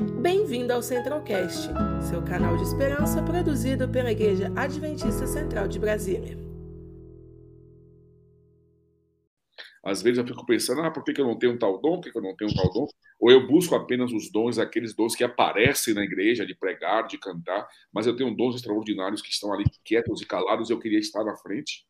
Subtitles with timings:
[0.00, 1.68] Bem-vindo ao Centralcast,
[2.08, 6.38] seu canal de esperança produzido pela Igreja Adventista Central de Brasília.
[9.84, 12.00] Às vezes eu fico pensando, ah, por que eu não tenho um tal dom?
[12.00, 12.86] Por que eu não tenho um tal dom?
[13.20, 17.18] Ou eu busco apenas os dons, aqueles dons que aparecem na igreja, de pregar, de
[17.18, 21.22] cantar, mas eu tenho dons extraordinários que estão ali quietos e calados, eu queria estar
[21.24, 21.84] na frente.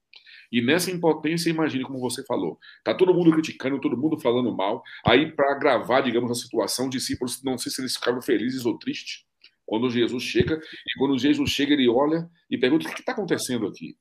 [0.51, 2.59] E nessa impotência, imagine como você falou.
[2.83, 4.83] Tá todo mundo criticando, todo mundo falando mal.
[5.07, 9.25] Aí, para agravar, digamos, a situação, discípulos, não sei se eles ficaram felizes ou tristes
[9.65, 10.57] quando Jesus chega.
[10.57, 13.97] E quando Jesus chega, ele olha e pergunta: o que está acontecendo aqui?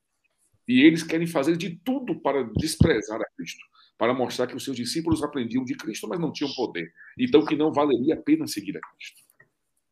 [0.67, 3.63] E eles querem fazer de tudo para desprezar a Cristo,
[3.97, 6.91] para mostrar que os seus discípulos aprendiam de Cristo, mas não tinham poder.
[7.17, 9.21] Então, que não valeria a pena seguir a Cristo.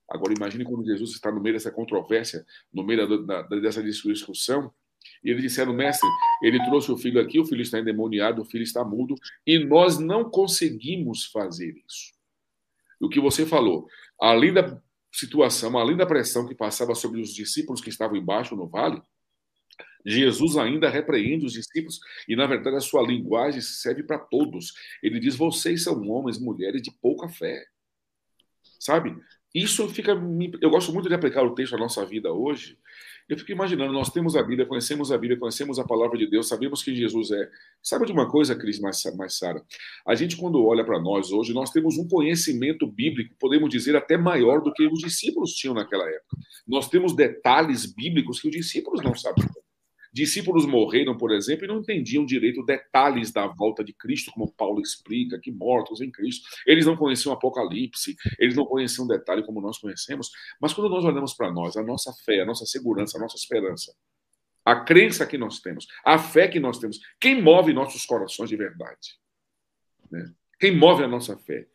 [0.09, 4.71] Agora, imagine quando Jesus está no meio dessa controvérsia, no meio da, da, dessa discussão,
[5.23, 6.07] e eles disseram, mestre,
[6.41, 9.97] ele trouxe o filho aqui, o filho está endemoniado, o filho está mudo, e nós
[9.97, 12.13] não conseguimos fazer isso.
[12.99, 13.87] O que você falou,
[14.19, 18.67] além da situação, além da pressão que passava sobre os discípulos que estavam embaixo no
[18.67, 19.01] vale,
[20.05, 24.73] Jesus ainda repreende os discípulos e, na verdade, a sua linguagem serve para todos.
[25.03, 27.65] Ele diz: vocês são homens, mulheres de pouca fé.
[28.79, 29.15] Sabe?
[29.53, 30.13] Isso fica.
[30.61, 32.77] Eu gosto muito de aplicar o texto à nossa vida hoje,
[33.29, 36.47] eu fico imaginando, nós temos a Bíblia, conhecemos a Bíblia, conhecemos a palavra de Deus,
[36.47, 37.49] sabemos quem Jesus é.
[37.83, 39.61] Sabe de uma coisa, Cris, mais, mais Sara?
[40.07, 44.17] A gente, quando olha para nós hoje, nós temos um conhecimento bíblico, podemos dizer, até
[44.17, 46.37] maior do que os discípulos tinham naquela época.
[46.65, 49.66] Nós temos detalhes bíblicos que os discípulos não sabiam.
[50.17, 54.81] Discípulos morreram, por exemplo, e não entendiam direito detalhes da volta de Cristo, como Paulo
[54.81, 56.49] explica, que mortos em Cristo.
[56.65, 60.31] Eles não conheciam o Apocalipse, eles não conheciam detalhe como nós conhecemos.
[60.59, 63.93] Mas quando nós olhamos para nós, a nossa fé, a nossa segurança, a nossa esperança,
[64.65, 68.55] a crença que nós temos, a fé que nós temos, quem move nossos corações de
[68.55, 69.19] verdade?
[70.09, 70.33] Né?
[70.59, 71.67] Quem move a nossa fé?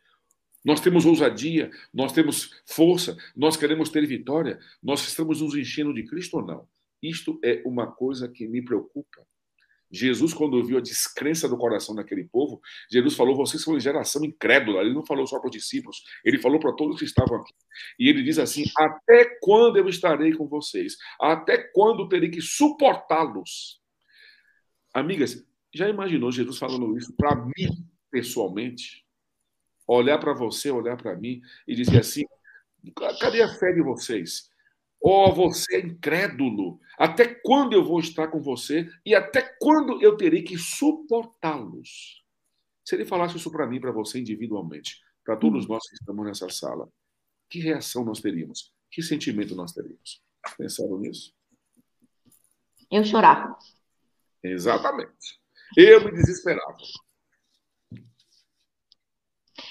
[0.65, 6.03] Nós temos ousadia, nós temos força, nós queremos ter vitória, nós estamos nos enchendo de
[6.03, 6.67] Cristo ou não?
[7.03, 9.27] Isto é uma coisa que me preocupa.
[9.93, 14.25] Jesus, quando viu a descrença do coração daquele povo, Jesus falou: vocês são uma geração
[14.25, 14.81] incrédula.
[14.81, 17.53] Ele não falou só para os discípulos, ele falou para todos que estavam aqui.
[17.99, 20.97] E ele diz assim: Até quando eu estarei com vocês?
[21.21, 23.79] Até quando terei que suportá-los?
[24.91, 29.05] Amigas, já imaginou Jesus falando isso para mim, pessoalmente?
[29.85, 32.23] Olhar para você, olhar para mim e dizer assim:
[33.19, 34.49] cadê a fé de vocês?
[35.05, 36.79] Oh, você é incrédulo.
[36.97, 42.23] Até quando eu vou estar com você e até quando eu terei que suportá-los?
[42.85, 46.49] Se ele falasse isso para mim, para você individualmente, para todos nós que estamos nessa
[46.49, 46.87] sala,
[47.49, 48.73] que reação nós teríamos?
[48.89, 50.21] Que sentimento nós teríamos?
[50.57, 51.33] Pensaram nisso?
[52.89, 53.57] Eu chorava.
[54.41, 55.39] Exatamente.
[55.75, 56.77] Eu me desesperava.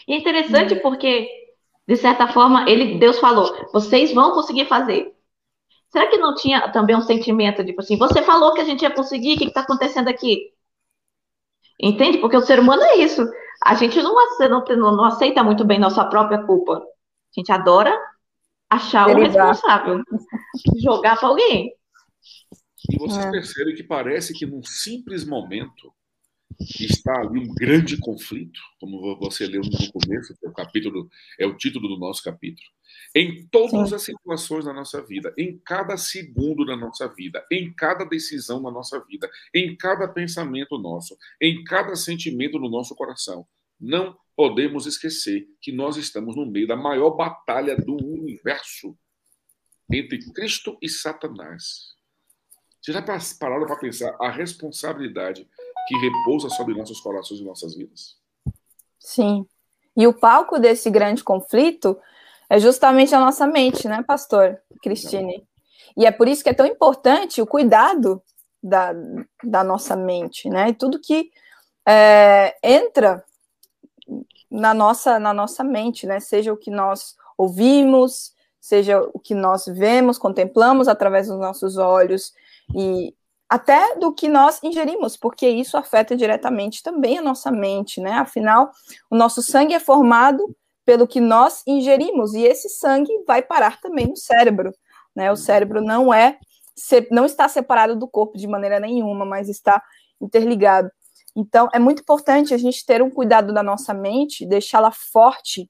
[0.07, 1.29] E é interessante porque,
[1.87, 5.12] de certa forma, ele, Deus falou: vocês vão conseguir fazer.
[5.93, 8.91] Será que não tinha também um sentimento, tipo assim, você falou que a gente ia
[8.91, 10.51] conseguir, o que está acontecendo aqui?
[11.79, 12.17] Entende?
[12.17, 13.23] Porque o ser humano é isso.
[13.63, 16.79] A gente não, não, não aceita muito bem nossa própria culpa.
[16.79, 17.95] A gente adora
[18.71, 20.03] achar o responsável,
[20.83, 21.75] jogar para alguém.
[22.91, 23.31] E vocês é.
[23.31, 25.93] percebem que parece que num simples momento
[26.59, 31.57] está ali um grande conflito, como você leu no começo, é o capítulo, é o
[31.57, 32.67] título do nosso capítulo.
[33.15, 33.95] Em todas Sim.
[33.95, 38.71] as situações da nossa vida, em cada segundo da nossa vida, em cada decisão da
[38.71, 43.47] nossa vida, em cada pensamento nosso, em cada sentimento no nosso coração,
[43.79, 48.97] não podemos esquecer que nós estamos no meio da maior batalha do universo
[49.91, 51.93] entre Cristo e Satanás.
[52.81, 53.03] Você já
[53.39, 55.47] pararam para pensar a responsabilidade
[55.87, 58.17] que repousa sobre nossos corações e nossas vidas?
[58.99, 59.47] Sim.
[59.97, 61.99] E o palco desse grande conflito
[62.53, 65.43] é justamente a nossa mente, né, pastor Cristine?
[65.97, 68.23] E é por isso que é tão importante o cuidado
[68.63, 68.93] da,
[69.43, 70.69] da nossa mente, né?
[70.69, 71.31] E tudo que
[71.89, 73.25] é, entra
[74.51, 76.21] na nossa, na nossa mente, né?
[76.21, 82.35] Seja o que nós ouvimos, seja o que nós vemos, contemplamos através dos nossos olhos
[82.77, 83.15] e
[83.49, 88.13] até do que nós ingerimos, porque isso afeta diretamente também a nossa mente, né?
[88.13, 88.71] Afinal,
[89.11, 94.07] o nosso sangue é formado pelo que nós ingerimos, e esse sangue vai parar também
[94.07, 94.73] no cérebro.
[95.15, 95.31] Né?
[95.31, 96.39] O cérebro não é
[97.11, 99.83] não está separado do corpo de maneira nenhuma, mas está
[100.21, 100.91] interligado.
[101.37, 105.69] Então, é muito importante a gente ter um cuidado da nossa mente, deixá-la forte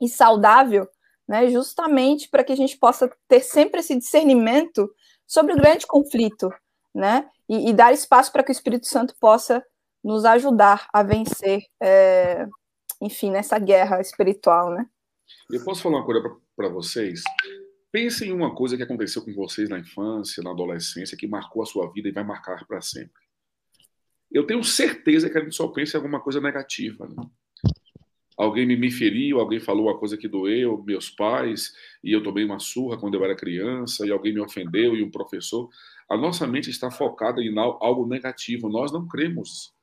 [0.00, 0.88] e saudável,
[1.28, 4.90] né, justamente para que a gente possa ter sempre esse discernimento
[5.26, 6.50] sobre o grande conflito,
[6.94, 9.64] né, e, e dar espaço para que o Espírito Santo possa
[10.02, 12.46] nos ajudar a vencer é,
[13.00, 14.86] enfim, nessa guerra espiritual, né?
[15.50, 16.22] Eu posso falar uma coisa
[16.56, 17.22] para vocês?
[17.92, 21.66] Pensem em uma coisa que aconteceu com vocês na infância, na adolescência, que marcou a
[21.66, 23.20] sua vida e vai marcar para sempre.
[24.30, 27.08] Eu tenho certeza que a gente só pensa em alguma coisa negativa.
[27.08, 27.16] Né?
[28.36, 32.60] Alguém me, feriu, alguém falou uma coisa que doeu, meus pais, e eu tomei uma
[32.60, 35.68] surra quando eu era criança, e alguém me ofendeu, e um professor.
[36.08, 38.68] A nossa mente está focada em algo negativo.
[38.68, 39.74] Nós não cremos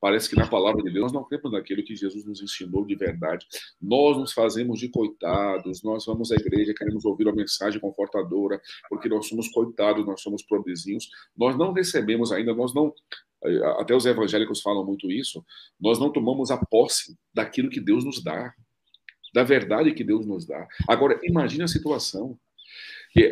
[0.00, 3.46] Parece que na palavra de Deus não cremos naquilo que Jesus nos ensinou de verdade.
[3.80, 9.08] Nós nos fazemos de coitados, nós vamos à igreja, queremos ouvir uma mensagem confortadora, porque
[9.08, 11.08] nós somos coitados, nós somos pobrezinhos.
[11.36, 12.92] Nós não recebemos ainda, nós não.
[13.44, 15.44] Eh, até os evangélicos falam muito isso,
[15.80, 18.52] nós não tomamos a posse daquilo que Deus nos dá,
[19.32, 20.66] da verdade que Deus nos dá.
[20.88, 22.38] Agora, imagine a situação.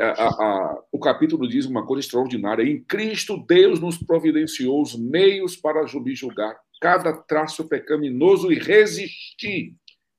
[0.00, 2.62] A, a, a, o capítulo diz uma coisa extraordinária.
[2.62, 9.75] Em Cristo, Deus nos providenciou os meios para julgar cada traço pecaminoso e resistir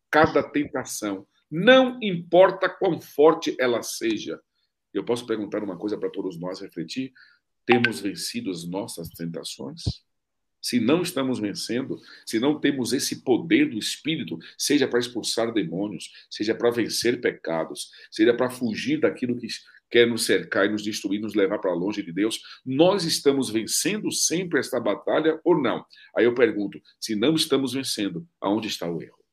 [0.09, 4.39] cada tentação, não importa quão forte ela seja.
[4.93, 7.13] Eu posso perguntar uma coisa para todos nós refletir:
[7.65, 10.06] temos vencido as nossas tentações?
[10.67, 16.11] Se não estamos vencendo, se não temos esse poder do Espírito, seja para expulsar demônios,
[16.29, 19.47] seja para vencer pecados, seja para fugir daquilo que
[19.89, 24.11] quer nos cercar e nos destruir, nos levar para longe de Deus, nós estamos vencendo
[24.11, 25.85] sempre esta batalha ou não?
[26.13, 29.23] Aí eu pergunto: se não estamos vencendo, aonde está o erro?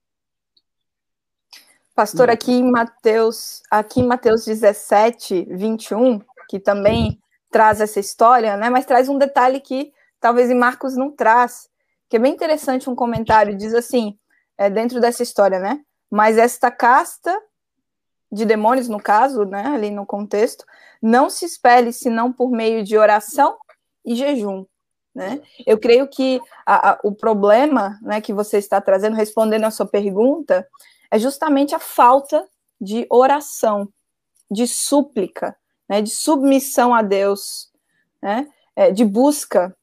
[1.97, 7.21] Pastor, aqui em Mateus, aqui em Mateus 17, 21, que também
[7.51, 8.71] traz essa história, né?
[8.71, 9.93] Mas traz um detalhe que
[10.25, 11.69] talvez em Marcos não traz,
[12.09, 14.19] que é bem interessante um comentário, diz assim,
[14.57, 15.83] é, dentro dessa história, né?
[16.11, 17.39] Mas esta casta
[18.33, 20.65] de demônios, no caso, né, ali no contexto,
[21.03, 23.59] não se espelhe senão por meio de oração
[24.03, 24.65] e jejum.
[25.15, 25.43] Né?
[25.67, 29.85] Eu creio que a, a, o problema né, que você está trazendo, respondendo a sua
[29.85, 30.67] pergunta,
[31.11, 32.49] é justamente a falta
[32.81, 33.91] de oração,
[34.51, 35.55] de súplica,
[35.87, 37.71] né, de submissão a Deus,
[38.23, 39.77] né, é, de busca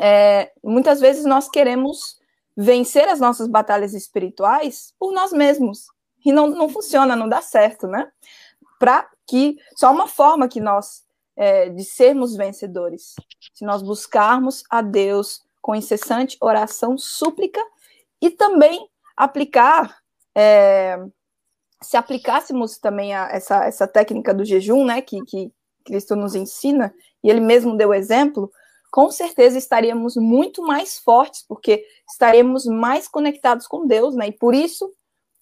[0.00, 2.18] é, muitas vezes nós queremos
[2.56, 5.88] vencer as nossas batalhas espirituais por nós mesmos.
[6.24, 8.10] E não, não funciona, não dá certo, né?
[8.78, 11.04] Para que só uma forma que nós
[11.36, 13.14] é, de sermos vencedores,
[13.54, 17.60] se nós buscarmos a Deus com incessante oração, súplica
[18.20, 19.98] e também aplicar,
[20.34, 20.98] é,
[21.82, 25.52] se aplicássemos também a essa, essa técnica do jejum, né, que, que
[25.84, 26.92] Cristo nos ensina,
[27.22, 28.50] e ele mesmo deu exemplo,
[28.90, 34.28] com certeza estaríamos muito mais fortes, porque estaremos mais conectados com Deus, né?
[34.28, 34.90] E por isso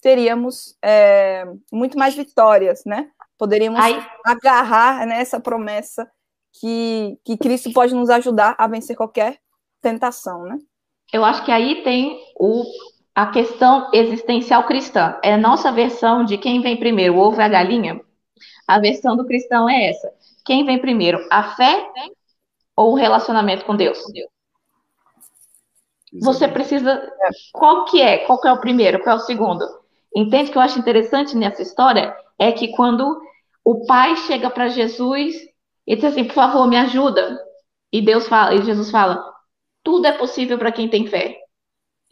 [0.00, 3.10] teríamos é, muito mais vitórias, né?
[3.36, 3.80] Poderíamos
[4.24, 6.10] agarrar nessa promessa
[6.60, 9.38] que, que Cristo pode nos ajudar a vencer qualquer
[9.80, 10.58] tentação, né?
[11.12, 12.64] Eu acho que aí tem o,
[13.14, 15.18] a questão existencial cristã.
[15.22, 18.00] É a nossa versão de quem vem primeiro, o ovo e a galinha.
[18.66, 20.12] A versão do cristão é essa.
[20.44, 21.90] Quem vem primeiro, a fé
[22.78, 23.98] ou o relacionamento com Deus?
[26.20, 27.12] Você precisa.
[27.52, 28.18] Qual que é?
[28.18, 29.02] Qual que é o primeiro?
[29.02, 29.66] Qual é o segundo?
[30.14, 32.16] Entende que eu acho interessante nessa história?
[32.38, 33.20] É que quando
[33.64, 35.34] o pai chega para Jesus
[35.84, 37.36] e diz assim, por favor, me ajuda.
[37.92, 39.24] E Deus fala, e Jesus fala,
[39.82, 41.36] tudo é possível para quem tem fé.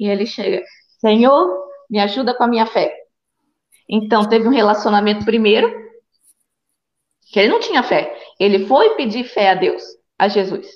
[0.00, 0.64] E ele chega,
[0.98, 2.92] Senhor, me ajuda com a minha fé.
[3.88, 5.73] Então teve um relacionamento primeiro,
[7.30, 8.18] que ele não tinha fé.
[8.40, 10.66] Ele foi pedir fé a Deus a Jesus.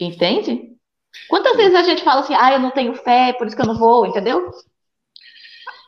[0.00, 0.70] Entende?
[1.28, 3.66] Quantas vezes a gente fala assim, ah, eu não tenho fé, por isso que eu
[3.66, 4.50] não vou, entendeu?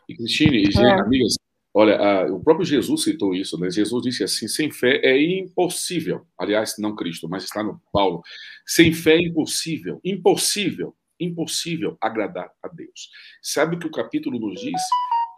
[0.09, 1.01] E Cristine, é.
[1.01, 1.37] amigas,
[1.73, 3.71] olha, a, o próprio Jesus citou isso, né?
[3.71, 6.27] Jesus disse assim: sem fé é impossível.
[6.37, 8.23] Aliás, não Cristo, mas está no Paulo.
[8.67, 13.11] Sem fé é impossível, impossível, impossível agradar a Deus.
[13.41, 14.81] Sabe o que o capítulo nos diz?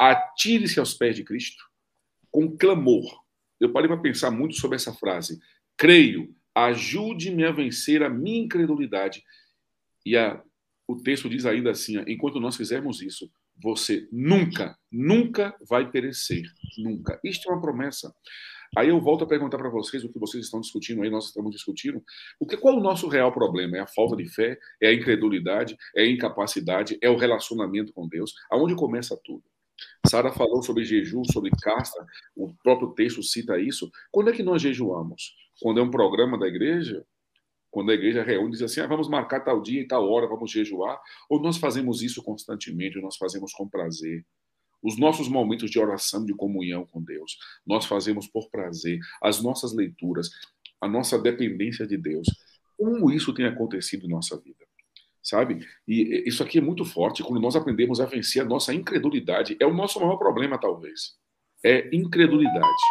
[0.01, 1.63] Atire-se aos pés de Cristo
[2.31, 3.23] com clamor.
[3.61, 5.39] Eu parei para pensar muito sobre essa frase.
[5.77, 9.23] Creio, ajude-me a vencer a minha incredulidade.
[10.05, 10.43] E a,
[10.87, 13.31] o texto diz ainda assim: enquanto nós fizermos isso,
[13.63, 16.45] você nunca, nunca vai perecer.
[16.79, 17.21] Nunca.
[17.25, 18.15] Isto é uma promessa.
[18.77, 21.53] Aí eu volto a perguntar para vocês o que vocês estão discutindo aí, nós estamos
[21.53, 22.03] discutindo.
[22.41, 23.77] O que, qual o nosso real problema?
[23.77, 24.59] É a falta de fé?
[24.83, 25.77] É a incredulidade?
[25.95, 26.99] É a incapacidade?
[27.01, 28.35] É o relacionamento com Deus?
[28.51, 29.45] Aonde começa tudo?
[30.07, 33.91] Sara falou sobre jejum, sobre casta, o próprio texto cita isso.
[34.11, 35.35] Quando é que nós jejuamos?
[35.61, 37.05] Quando é um programa da igreja?
[37.71, 40.29] Quando a igreja reúne e diz assim, ah, vamos marcar tal dia e tal hora,
[40.29, 41.01] vamos jejuar?
[41.29, 44.25] Ou nós fazemos isso constantemente, nós fazemos com prazer?
[44.83, 48.99] Os nossos momentos de oração, de comunhão com Deus, nós fazemos por prazer.
[49.21, 50.31] As nossas leituras,
[50.81, 52.27] a nossa dependência de Deus.
[52.77, 54.65] Como isso tem acontecido em nossa vida?
[55.25, 55.67] sabe?
[55.89, 59.57] E isso aqui é muito forte quando nós aprendemos a vencer a nossa incredulidade.
[59.59, 61.15] É o nosso maior problema, talvez.
[61.65, 62.83] É incredulidade.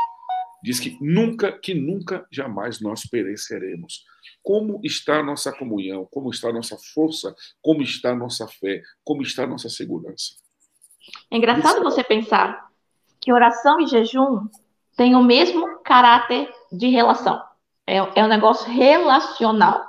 [0.63, 4.05] Diz que nunca, que nunca, jamais nós pereceremos.
[4.41, 6.07] Como está a nossa comunhão?
[6.09, 7.35] Como está a nossa força?
[7.61, 8.81] Como está a nossa fé?
[9.03, 10.35] Como está a nossa segurança?
[11.29, 11.83] É engraçado isso...
[11.83, 12.69] você pensar
[13.19, 14.47] que oração e jejum
[14.95, 17.43] têm o mesmo caráter de relação.
[17.85, 19.83] É, é um negócio relacional.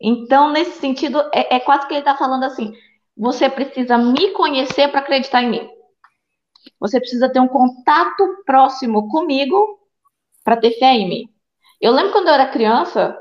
[0.00, 2.74] Então, nesse sentido, é, é quase que ele está falando assim:
[3.14, 5.70] você precisa me conhecer para acreditar em mim.
[6.80, 9.81] Você precisa ter um contato próximo comigo
[10.44, 11.28] para ter fé em mim.
[11.80, 13.16] Eu lembro quando eu era criança,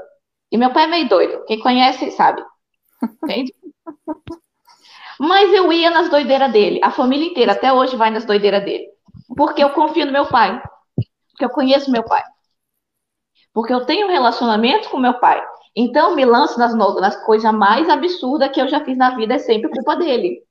[0.51, 1.45] e meu pai é meio doido.
[1.45, 2.43] Quem conhece sabe.
[3.23, 3.53] Entende?
[5.19, 6.79] Mas eu ia nas doideiras dele.
[6.83, 8.87] A família inteira até hoje vai nas doideiras dele.
[9.35, 10.61] Porque eu confio no meu pai.
[11.31, 12.23] Porque eu conheço meu pai.
[13.53, 15.41] Porque eu tenho um relacionamento com meu pai.
[15.75, 19.39] Então, me lanço nas, nas coisas mais absurdas que eu já fiz na vida, é
[19.39, 20.43] sempre culpa dele.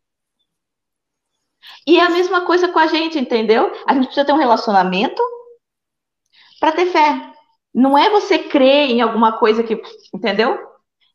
[1.86, 3.70] E é a mesma coisa com a gente, entendeu?
[3.86, 5.22] A gente precisa ter um relacionamento
[6.60, 7.32] para ter fé.
[7.74, 9.80] Não é você crer em alguma coisa que,
[10.14, 10.58] entendeu?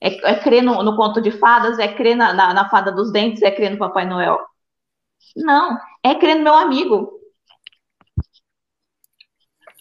[0.02, 3.12] É, é crer no, no, conto de fadas, é crer na, na, na fada dos
[3.12, 4.40] dentes, é crer no Papai Noel.
[5.36, 7.12] Não, é crer no meu amigo.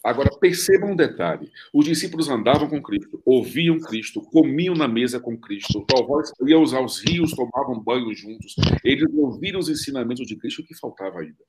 [0.04, 5.36] Agora, percebam um detalhe: os discípulos andavam com Cristo, ouviam Cristo, comiam na mesa com
[5.38, 8.54] Cristo, talvez iam aos rios, tomavam banho juntos.
[8.84, 10.60] Eles ouviram os ensinamentos de Cristo.
[10.60, 11.42] O que faltava ainda?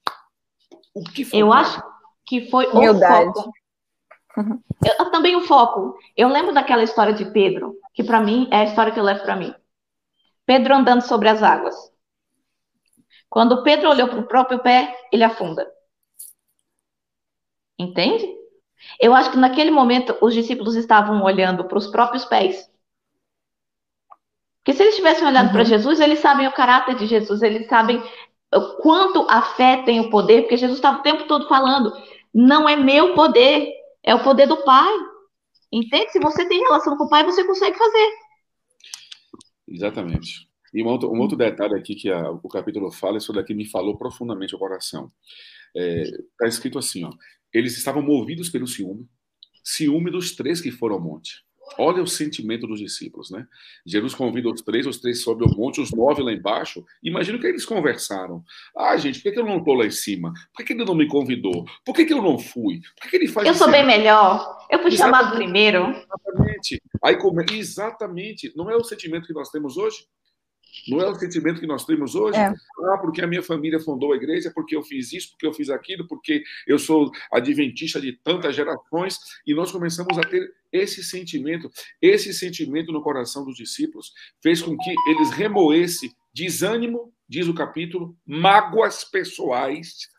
[0.94, 1.42] O que faltava?
[1.42, 1.84] Eu acho
[2.26, 3.26] que foi o Humildade.
[3.26, 3.52] foco.
[4.38, 4.62] Uhum.
[5.00, 5.98] Eu, também o foco.
[6.16, 9.24] Eu lembro daquela história de Pedro, que para mim é a história que eu levo
[9.24, 9.54] para mim.
[10.46, 11.76] Pedro andando sobre as águas.
[13.30, 15.70] Quando Pedro olhou para o próprio pé, ele afunda.
[17.78, 18.28] Entende?
[19.00, 22.70] Eu acho que naquele momento os discípulos estavam olhando para os próprios pés.
[24.58, 25.54] Porque se eles estivessem olhando uhum.
[25.54, 28.02] para Jesus, eles sabem o caráter de Jesus, eles sabem
[28.54, 31.94] o quanto a fé tem o poder, porque Jesus estava o tempo todo falando:
[32.34, 33.72] não é meu poder,
[34.06, 34.94] é o poder do Pai.
[35.72, 36.12] Entende?
[36.12, 38.12] Se você tem relação com o Pai, você consegue fazer.
[39.68, 40.48] Exatamente.
[40.74, 43.66] E um outro, um outro detalhe aqui que a, o capítulo fala, isso daqui me
[43.66, 45.12] falou profundamente o coração.
[45.74, 47.10] Está é, tá escrito assim, ó,
[47.54, 49.08] eles estavam movidos pelo ciúme,
[49.64, 51.45] ciúme dos três que foram ao monte.
[51.78, 53.48] Olha o sentimento dos discípulos, né?
[53.86, 56.86] Jesus convida os três, os três sobem ao monte, os nove lá embaixo.
[57.04, 58.44] Imagina que eles conversaram.
[58.78, 60.34] Ah, gente, por que, eu não estou lá em cima?
[60.56, 61.66] Por que, ele não me convidou?
[61.84, 62.82] Por que, eu não fui?
[63.00, 64.58] Por que, ele faz Eu sou bem melhor.
[64.70, 65.90] Eu fui exatamente, chamado primeiro.
[65.90, 66.82] Exatamente.
[67.04, 67.18] Aí,
[67.58, 68.54] exatamente.
[68.56, 70.06] Não é o sentimento que nós temos hoje?
[70.88, 72.38] Não é o sentimento que nós temos hoje?
[72.38, 72.48] É.
[72.48, 75.70] Ah, porque a minha família fundou a igreja, porque eu fiz isso, porque eu fiz
[75.70, 81.70] aquilo, porque eu sou adventista de tantas gerações, e nós começamos a ter esse sentimento.
[82.02, 88.18] Esse sentimento no coração dos discípulos fez com que eles remoessem desânimo, diz o capítulo,
[88.26, 90.10] mágoas pessoais,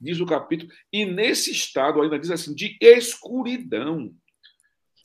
[0.00, 4.12] diz o capítulo, e nesse estado ainda diz assim, de escuridão,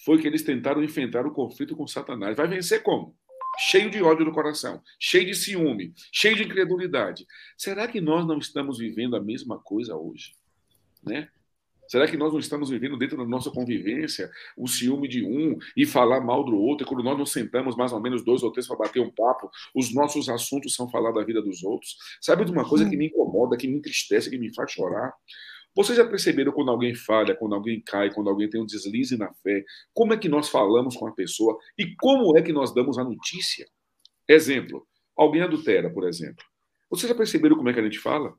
[0.03, 2.35] foi que eles tentaram enfrentar o conflito com Satanás.
[2.35, 3.15] Vai vencer como?
[3.59, 7.27] Cheio de ódio no coração, cheio de ciúme, cheio de incredulidade.
[7.57, 10.33] Será que nós não estamos vivendo a mesma coisa hoje?
[11.03, 11.29] Né?
[11.91, 15.85] Será que nós não estamos vivendo dentro da nossa convivência o ciúme de um e
[15.85, 16.85] falar mal do outro?
[16.85, 19.51] E quando nós nos sentamos mais ou menos dois ou três para bater um papo,
[19.75, 21.97] os nossos assuntos são falar da vida dos outros?
[22.21, 25.13] Sabe de uma coisa que me incomoda, que me entristece, que me faz chorar?
[25.75, 29.33] Vocês já perceberam quando alguém falha, quando alguém cai, quando alguém tem um deslize na
[29.35, 29.63] fé?
[29.93, 33.03] Como é que nós falamos com a pessoa e como é que nós damos a
[33.03, 33.65] notícia?
[34.27, 34.85] Exemplo,
[35.15, 36.43] alguém adultera, por exemplo.
[36.89, 38.33] Vocês já perceberam como é que a gente fala?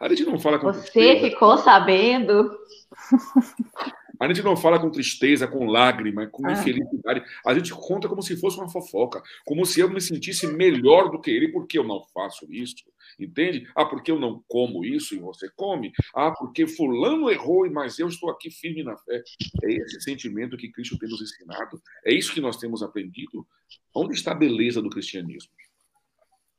[0.00, 2.50] A gente não fala com Você ficou sabendo?
[4.18, 6.52] A gente não fala com tristeza, com lágrima, com ah.
[6.52, 7.22] infelicidade.
[7.44, 11.20] A gente conta como se fosse uma fofoca, como se eu me sentisse melhor do
[11.20, 12.84] que ele porque eu não faço isso.
[13.18, 13.68] Entende?
[13.74, 15.92] Ah, porque eu não como isso e você come?
[16.14, 19.22] Ah, porque fulano errou, mas eu estou aqui firme na fé.
[19.64, 21.80] É esse sentimento que Cristo tem nos ensinado.
[22.04, 23.46] É isso que nós temos aprendido.
[23.94, 25.52] Onde está a beleza do cristianismo?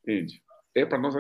[0.02, 0.42] Entende?
[0.76, 1.16] É para nós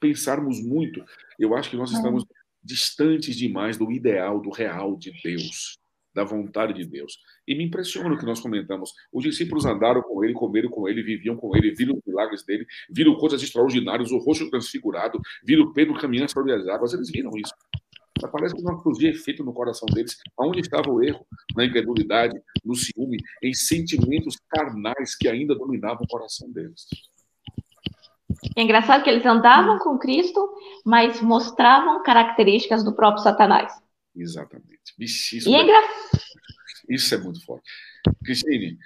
[0.00, 1.04] pensarmos muito.
[1.38, 2.24] Eu acho que nós estamos
[2.62, 5.81] distantes demais do ideal, do real de Deus
[6.14, 7.18] da vontade de Deus.
[7.46, 8.92] E me impressiona o que nós comentamos.
[9.12, 13.14] Os discípulos andaram com ele, comeram com ele, viviam com ele, viram milagres dele, viram
[13.16, 17.54] coisas extraordinárias, o rosto transfigurado, viram Pedro caminhando sobre as águas, eles viram isso.
[18.20, 20.16] Mas parece que não produzia efeito no coração deles.
[20.38, 21.26] Aonde estava o erro?
[21.56, 26.86] Na incredulidade, no ciúme, em sentimentos carnais que ainda dominavam o coração deles.
[28.56, 30.48] É engraçado que eles andavam com Cristo,
[30.84, 33.81] mas mostravam características do próprio Satanás.
[34.14, 34.94] Exatamente.
[34.98, 35.88] Vixe, isso, é,
[36.88, 37.70] isso é muito forte.
[38.24, 38.78] Cristine,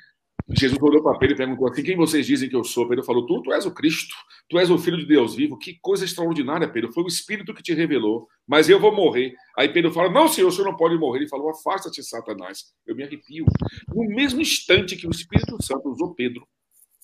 [0.48, 2.88] Jesus olhou para Pedro e perguntou assim: Quem vocês dizem que eu sou?
[2.88, 4.14] Pedro falou: Tu, tu és o Cristo,
[4.48, 5.58] tu és o Filho de Deus vivo.
[5.58, 6.92] Que coisa extraordinária, Pedro.
[6.92, 9.34] Foi o Espírito que te revelou, mas eu vou morrer.
[9.58, 11.20] Aí Pedro fala: Não, Senhor, o senhor não pode morrer.
[11.20, 12.72] Ele falou: Afasta-te, Satanás.
[12.86, 13.44] Eu me arrepio.
[13.88, 16.46] No mesmo instante que o Espírito Santo usou Pedro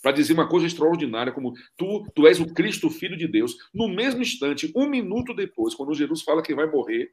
[0.01, 3.89] para dizer uma coisa extraordinária, como tu, tu és o Cristo, Filho de Deus, no
[3.89, 7.13] mesmo instante, um minuto depois, quando Jesus fala que vai morrer,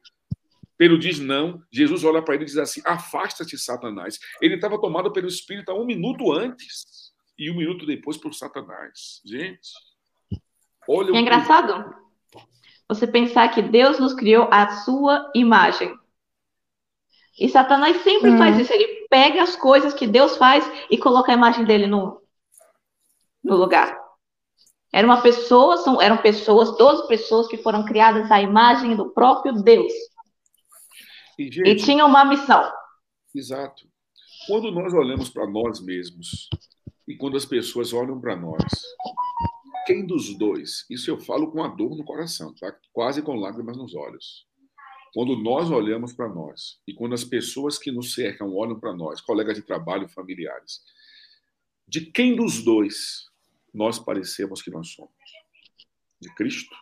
[0.80, 1.62] Pedro diz não.
[1.70, 4.18] Jesus olha para ele e diz assim: Afasta-te, Satanás.
[4.40, 9.20] Ele estava tomado pelo Espírito há um minuto antes e um minuto depois por Satanás.
[9.22, 9.68] Gente,
[10.88, 11.14] olha.
[11.14, 11.94] É engraçado
[12.88, 15.94] você pensar que Deus nos criou à sua imagem.
[17.38, 18.38] E Satanás sempre hum.
[18.38, 18.72] faz isso.
[18.72, 22.22] Ele pega as coisas que Deus faz e coloca a imagem dele no,
[23.44, 24.00] no lugar.
[24.90, 29.52] Era uma pessoa, são, eram pessoas, 12 pessoas que foram criadas à imagem do próprio
[29.62, 29.92] Deus.
[31.40, 32.70] E, gente, e tinha uma missão.
[33.34, 33.88] Exato.
[34.46, 36.50] Quando nós olhamos para nós mesmos
[37.08, 38.62] e quando as pessoas olham para nós,
[39.86, 40.84] quem dos dois?
[40.90, 42.76] Isso eu falo com a dor no coração, tá?
[42.92, 44.46] quase com lágrimas nos olhos.
[45.14, 49.22] Quando nós olhamos para nós e quando as pessoas que nos cercam olham para nós,
[49.22, 50.82] colegas de trabalho, familiares,
[51.88, 53.30] de quem dos dois
[53.72, 55.14] nós parecemos que nós somos?
[56.20, 56.76] De Cristo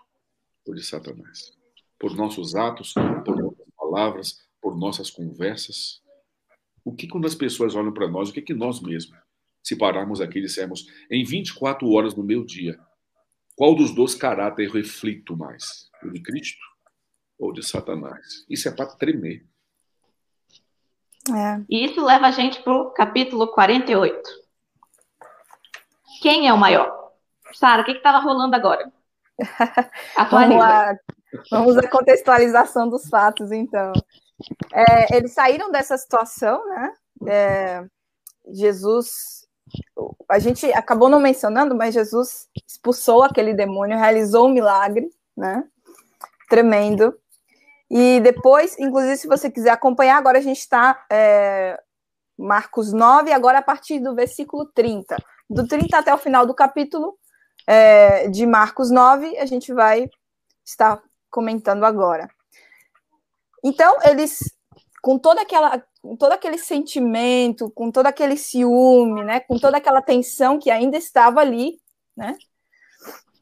[0.66, 1.56] ou de Satanás?
[1.96, 2.92] Por nossos atos,
[3.24, 6.02] por nossas palavras, por nossas conversas?
[6.84, 9.18] O que quando as pessoas olham para nós, o que que nós mesmos,
[9.62, 12.78] se pararmos aqui e dissermos, em 24 horas no meu dia,
[13.56, 15.90] qual dos dois caráter eu reflito mais?
[16.02, 16.64] O de Cristo
[17.38, 18.44] ou de Satanás?
[18.48, 19.44] Isso é para tremer.
[21.28, 21.64] É.
[21.68, 24.22] E isso leva a gente para o capítulo 48.
[26.22, 27.12] Quem é o maior?
[27.52, 28.90] Sara, o que estava rolando agora?
[30.30, 30.96] Vamos lá.
[31.50, 33.92] Vamos à contextualização dos fatos, então.
[34.72, 36.92] É, eles saíram dessa situação, né?
[37.26, 37.84] É,
[38.52, 39.46] Jesus,
[40.28, 45.64] a gente acabou não mencionando, mas Jesus expulsou aquele demônio, realizou um milagre, né?
[46.48, 47.18] Tremendo.
[47.90, 51.80] E depois, inclusive, se você quiser acompanhar, agora a gente está é,
[52.38, 55.16] Marcos 9, agora a partir do versículo 30.
[55.48, 57.18] Do 30 até o final do capítulo
[57.66, 60.08] é, de Marcos 9, a gente vai
[60.64, 62.28] estar comentando agora.
[63.64, 64.52] Então, eles,
[65.02, 70.02] com toda aquela, com todo aquele sentimento, com todo aquele ciúme, né, com toda aquela
[70.02, 71.80] tensão que ainda estava ali,
[72.16, 72.36] né,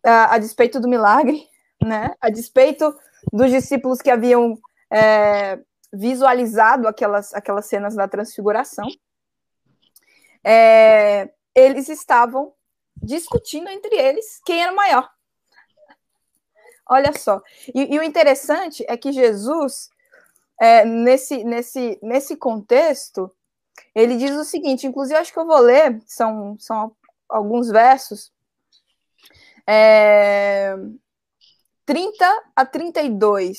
[0.04, 1.46] a, a despeito do milagre,
[1.82, 2.94] né, a despeito
[3.32, 4.58] dos discípulos que haviam
[4.90, 5.58] é,
[5.92, 8.86] visualizado aquelas, aquelas cenas da transfiguração,
[10.44, 12.52] é, eles estavam
[12.96, 15.10] discutindo entre eles quem era maior.
[16.88, 17.42] Olha só.
[17.74, 19.90] E, e, o interessante é que Jesus
[20.60, 23.30] é, nesse, nesse, nesse contexto,
[23.94, 26.94] ele diz o seguinte, inclusive acho que eu vou ler, são, são
[27.28, 28.32] alguns versos,
[29.66, 30.76] é,
[31.84, 33.58] 30 a 32.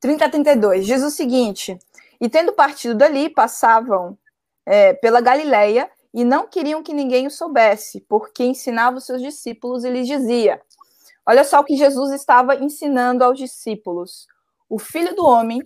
[0.00, 1.76] 30 a 32, diz o seguinte,
[2.20, 4.16] e tendo partido dali, passavam
[4.64, 9.84] é, pela Galileia, e não queriam que ninguém o soubesse, porque ensinava os seus discípulos
[9.84, 10.60] e lhes dizia,
[11.28, 14.26] Olha só o que Jesus estava ensinando aos discípulos:
[14.66, 15.60] o filho do homem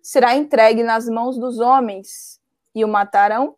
[0.00, 2.40] será entregue nas mãos dos homens
[2.72, 3.56] e o matarão,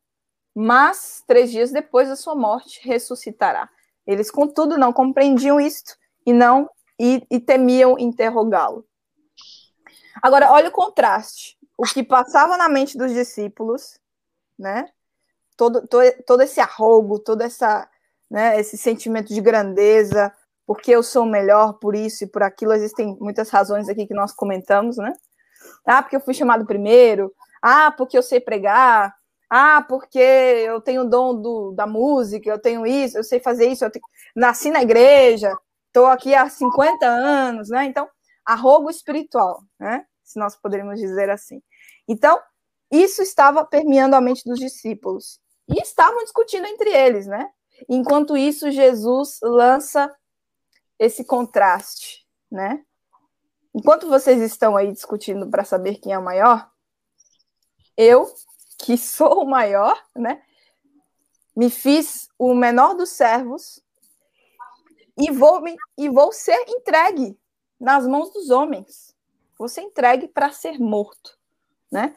[0.54, 3.68] mas três dias depois da sua morte ressuscitará.
[4.06, 8.86] Eles, contudo, não compreendiam isto e não e, e temiam interrogá-lo.
[10.22, 11.58] Agora, olha o contraste.
[11.76, 13.98] O que passava na mente dos discípulos,
[14.58, 14.88] né?
[15.54, 17.86] Todo, todo, todo esse arrogo, todo essa,
[18.30, 20.32] né, esse sentimento de grandeza,
[20.72, 22.72] porque eu sou melhor por isso e por aquilo.
[22.72, 25.12] Existem muitas razões aqui que nós comentamos, né?
[25.84, 27.30] Ah, porque eu fui chamado primeiro.
[27.60, 29.14] Ah, porque eu sei pregar.
[29.50, 33.66] Ah, porque eu tenho o dom do, da música, eu tenho isso, eu sei fazer
[33.66, 33.90] isso, eu
[34.34, 35.54] nasci na igreja,
[35.88, 37.84] estou aqui há 50 anos, né?
[37.84, 38.08] Então,
[38.42, 40.06] arrogo espiritual, né?
[40.24, 41.60] Se nós poderíamos dizer assim.
[42.08, 42.40] Então,
[42.90, 45.38] isso estava permeando a mente dos discípulos.
[45.68, 47.46] E estavam discutindo entre eles, né?
[47.90, 50.10] Enquanto isso, Jesus lança
[51.02, 52.84] esse contraste, né?
[53.74, 56.70] Enquanto vocês estão aí discutindo para saber quem é o maior,
[57.96, 58.32] eu,
[58.78, 60.40] que sou o maior, né?
[61.56, 63.82] Me fiz o menor dos servos
[65.18, 67.36] e vou, me, e vou ser entregue
[67.80, 69.12] nas mãos dos homens.
[69.58, 71.36] Vou ser entregue para ser morto,
[71.90, 72.14] né?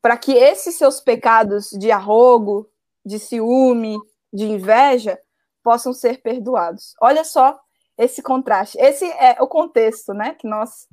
[0.00, 2.70] Para que esses seus pecados de arrogo,
[3.04, 3.98] de ciúme,
[4.32, 5.20] de inveja
[5.62, 6.94] possam ser perdoados.
[7.02, 7.63] Olha só
[7.96, 8.78] esse contraste.
[8.78, 10.34] Esse é o contexto, né?
[10.34, 10.86] Que nós,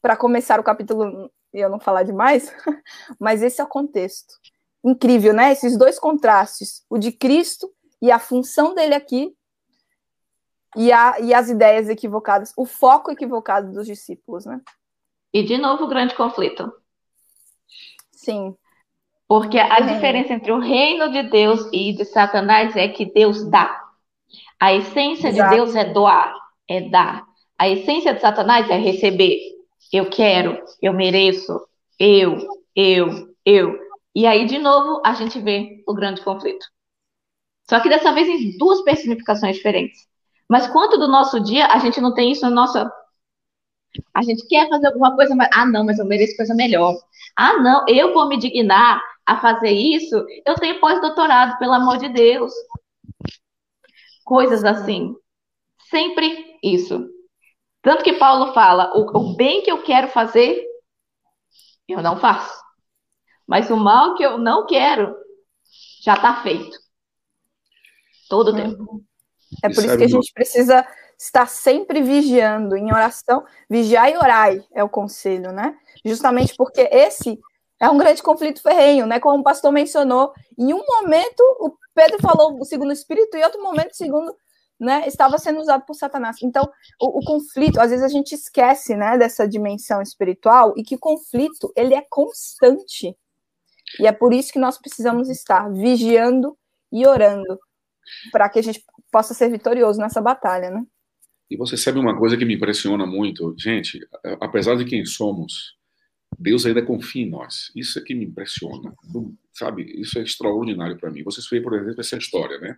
[0.00, 2.52] para começar o capítulo, eu não falar demais,
[3.18, 4.34] mas esse é o contexto.
[4.84, 5.52] incrível, né?
[5.52, 7.72] Esses dois contrastes, o de Cristo
[8.02, 9.34] e a função dele aqui,
[10.76, 14.60] e, a, e as ideias equivocadas, o foco equivocado dos discípulos, né?
[15.32, 16.72] E de novo o grande conflito.
[18.12, 18.56] Sim.
[19.26, 23.83] Porque a diferença entre o reino de Deus e de Satanás é que Deus dá.
[24.60, 25.50] A essência Exato.
[25.50, 26.34] de Deus é doar,
[26.68, 27.24] é dar.
[27.58, 29.38] A essência de Satanás é receber.
[29.92, 31.60] Eu quero, eu mereço,
[31.98, 32.38] eu,
[32.74, 33.78] eu, eu.
[34.14, 36.66] E aí, de novo, a gente vê o grande conflito.
[37.68, 40.06] Só que dessa vez em duas personificações diferentes.
[40.48, 42.90] Mas quanto do nosso dia a gente não tem isso na nossa.
[44.12, 45.48] A gente quer fazer alguma coisa, mas.
[45.52, 46.94] Ah, não, mas eu mereço coisa melhor.
[47.36, 50.24] Ah, não, eu vou me dignar a fazer isso.
[50.44, 52.52] Eu tenho pós-doutorado, pelo amor de Deus.
[54.24, 55.14] Coisas assim.
[55.90, 57.08] Sempre isso.
[57.82, 60.64] Tanto que Paulo fala: o, o bem que eu quero fazer,
[61.86, 62.62] eu não faço.
[63.46, 65.14] Mas o mal que eu não quero,
[66.02, 66.78] já está feito.
[68.28, 69.02] Todo o tempo.
[69.62, 70.86] É por isso que a gente precisa
[71.18, 73.44] estar sempre vigiando, em oração.
[73.68, 75.76] Vigiar e orai é o conselho, né?
[76.04, 77.38] Justamente porque esse
[77.78, 79.20] é um grande conflito ferrenho, né?
[79.20, 80.32] Como o pastor mencionou.
[80.58, 84.34] Em um momento, o Pedro falou segundo o Espírito, e outro momento, segundo,
[84.78, 86.36] né, estava sendo usado por Satanás.
[86.42, 86.64] Então,
[87.00, 90.98] o, o, conflito, às vezes a gente esquece, né, dessa dimensão espiritual e que o
[90.98, 93.16] conflito, ele é constante.
[94.00, 96.56] E é por isso que nós precisamos estar vigiando
[96.92, 97.58] e orando,
[98.32, 100.84] para que a gente possa ser vitorioso nessa batalha, né?
[101.50, 104.00] E você sabe uma coisa que me impressiona muito, gente,
[104.40, 105.76] apesar de quem somos,
[106.38, 107.70] Deus ainda confia em nós.
[107.74, 108.94] Isso é que me impressiona,
[109.52, 109.82] sabe?
[110.00, 111.22] Isso é extraordinário para mim.
[111.22, 112.76] Vocês veem, por exemplo, essa história, né?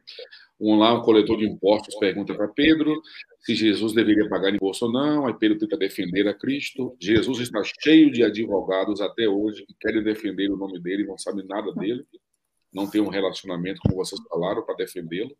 [0.60, 3.00] Um lá, um coletor de impostos pergunta para Pedro
[3.40, 5.26] se Jesus deveria pagar imposto ou não.
[5.26, 6.96] Aí Pedro tenta defender a Cristo.
[7.00, 11.18] Jesus está cheio de advogados até hoje que querem defender o nome dele e não
[11.18, 12.04] sabem nada dele.
[12.72, 15.34] Não tem um relacionamento, como vocês falaram, para defendê-lo.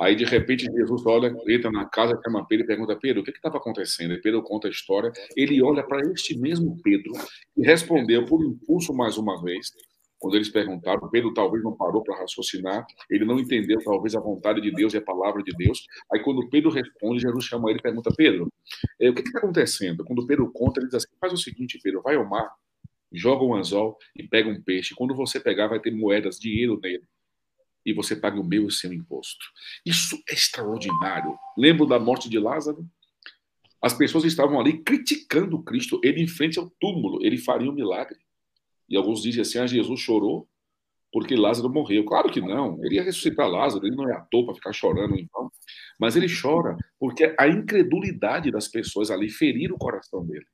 [0.00, 3.30] Aí, de repente, Jesus olha, entra na casa, chama Pedro e pergunta: Pedro, o que
[3.30, 4.14] estava acontecendo?
[4.14, 5.10] E Pedro conta a história.
[5.36, 7.12] Ele olha para este mesmo Pedro
[7.56, 9.70] e respondeu por impulso mais uma vez.
[10.18, 14.62] Quando eles perguntaram, Pedro talvez não parou para raciocinar, ele não entendeu talvez a vontade
[14.62, 15.84] de Deus e a palavra de Deus.
[16.12, 18.48] Aí, quando Pedro responde, Jesus chama ele e pergunta: Pedro,
[19.00, 20.04] eh, o que está acontecendo?
[20.04, 22.50] Quando Pedro conta, ele diz assim: faz o seguinte, Pedro, vai ao mar,
[23.12, 24.94] joga um anzol e pega um peixe.
[24.94, 27.04] Quando você pegar, vai ter moedas, dinheiro nele
[27.86, 29.46] e você paga o meu e o seu imposto.
[29.84, 31.38] Isso é extraordinário.
[31.56, 32.84] Lembro da morte de Lázaro?
[33.80, 36.00] As pessoas estavam ali criticando Cristo.
[36.02, 38.18] Ele, em frente ao túmulo, ele faria um milagre.
[38.88, 40.48] E alguns dizem assim: ah, Jesus chorou
[41.12, 42.04] porque Lázaro morreu.
[42.04, 42.84] Claro que não.
[42.84, 45.50] Ele ia ressuscitar Lázaro, ele não é à toa para ficar chorando então.
[45.98, 50.44] Mas ele chora porque a incredulidade das pessoas ali feriram o coração dele.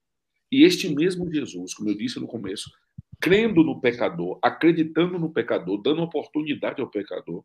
[0.53, 2.71] E este mesmo Jesus, como eu disse no começo,
[3.23, 7.45] crendo no pecador, acreditando no pecador, dando oportunidade ao pecador.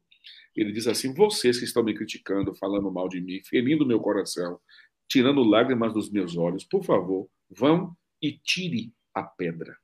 [0.55, 4.59] Ele diz assim: vocês que estão me criticando, falando mal de mim, ferindo meu coração,
[5.07, 9.77] tirando lágrimas dos meus olhos, por favor, vão e tire a pedra.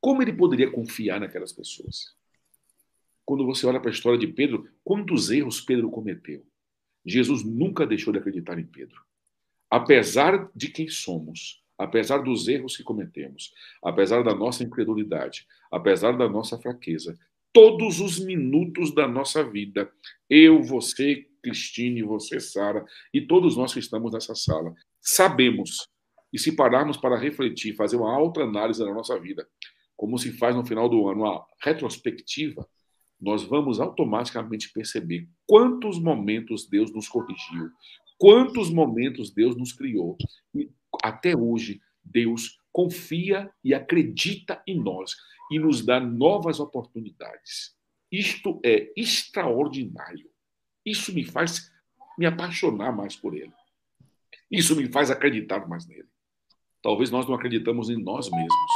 [0.00, 2.16] Como ele poderia confiar naquelas pessoas?
[3.24, 6.44] Quando você olha para a história de Pedro, quantos erros Pedro cometeu?
[7.06, 9.00] Jesus nunca deixou de acreditar em Pedro.
[9.70, 16.28] Apesar de quem somos, apesar dos erros que cometemos, apesar da nossa incredulidade, apesar da
[16.28, 17.18] nossa fraqueza,
[17.54, 19.90] todos os minutos da nossa vida,
[20.28, 25.88] eu, você, Cristine, você, Sara, e todos nós que estamos nessa sala, sabemos,
[26.30, 29.48] e se pararmos para refletir, fazer uma autoanálise da nossa vida,
[29.96, 32.68] como se faz no final do ano, uma retrospectiva,
[33.18, 37.70] nós vamos automaticamente perceber quantos momentos Deus nos corrigiu,
[38.18, 40.18] quantos momentos Deus nos criou
[40.54, 40.70] e
[41.02, 45.16] até hoje, Deus confia e acredita em nós
[45.50, 47.76] e nos dá novas oportunidades.
[48.10, 50.30] Isto é extraordinário.
[50.84, 51.70] Isso me faz
[52.18, 53.52] me apaixonar mais por Ele.
[54.50, 56.08] Isso me faz acreditar mais nele.
[56.82, 58.72] Talvez nós não acreditamos em nós mesmos,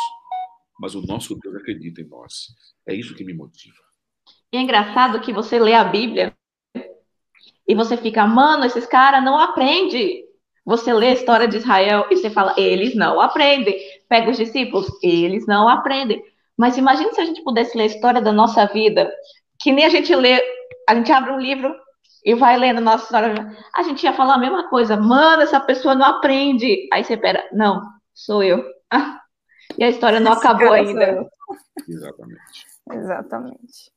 [0.79, 2.55] mas o nosso Deus acredita em nós.
[2.87, 3.83] É isso que me motiva.
[4.53, 6.35] E é engraçado que você lê a Bíblia
[7.67, 10.24] e você fica, mano, esses caras não aprendem.
[10.65, 13.79] Você lê a história de Israel e você fala, eles não aprendem.
[14.09, 16.23] Pega os discípulos, eles não aprendem.
[16.57, 19.13] Mas imagine se a gente pudesse ler a história da nossa vida,
[19.61, 20.41] que nem a gente lê,
[20.89, 21.75] a gente abre um livro
[22.25, 23.57] e vai lendo a nossa história.
[23.75, 26.89] A gente ia falar a mesma coisa, mano, essa pessoa não aprende.
[26.93, 27.83] Aí você pera, não,
[28.15, 28.65] sou eu.
[29.77, 31.29] e a história não acabou ainda.
[31.87, 32.67] Exatamente.
[32.91, 33.93] Exatamente.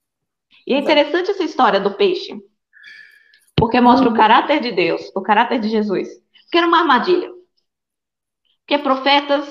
[0.65, 2.37] E é interessante essa história do peixe,
[3.55, 6.09] porque mostra o caráter de Deus, o caráter de Jesus.
[6.47, 7.29] Porque era uma armadilha.
[8.65, 9.45] Porque profetas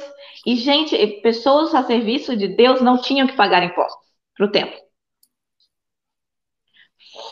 [0.46, 4.06] e gente, pessoas a serviço de Deus não tinham que pagar impostos.
[4.34, 4.78] para o templo.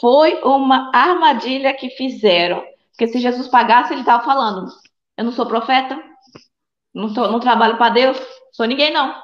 [0.01, 2.65] Foi uma armadilha que fizeram.
[2.91, 4.71] Porque se Jesus pagasse, ele estava falando:
[5.17, 6.01] Eu não sou profeta,
[6.93, 8.19] não, tô, não trabalho para Deus,
[8.53, 9.15] sou ninguém, não.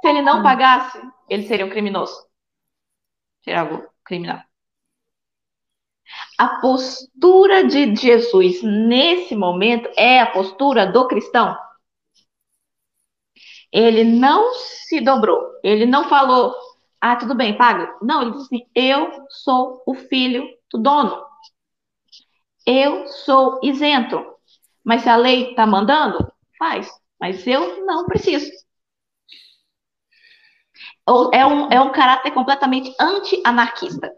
[0.00, 0.42] Se ele não hum.
[0.42, 2.14] pagasse, ele seria um criminoso.
[3.42, 4.47] Seria algo criminal.
[6.38, 11.56] A postura de Jesus nesse momento é a postura do cristão.
[13.72, 15.42] Ele não se dobrou.
[15.62, 16.54] Ele não falou,
[17.00, 17.96] ah, tudo bem, paga.
[18.00, 21.24] Não, ele disse assim: eu sou o filho do dono.
[22.66, 24.24] Eu sou isento.
[24.84, 26.88] Mas se a lei está mandando, faz.
[27.20, 28.50] Mas eu não preciso.
[31.32, 34.12] É um, é um caráter completamente anti-anarquista.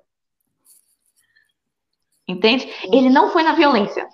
[2.30, 2.68] Entende?
[2.84, 4.06] Ele não foi na violência.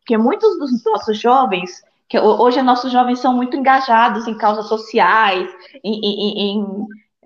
[0.00, 5.50] Porque muitos dos nossos jovens, que hoje nossos jovens são muito engajados em causas sociais,
[5.82, 6.58] em, em, em